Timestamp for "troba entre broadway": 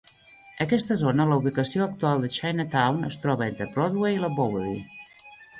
3.27-4.17